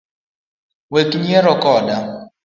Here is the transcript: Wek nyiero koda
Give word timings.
Wek 0.91 1.09
nyiero 1.21 1.53
koda 1.63 1.97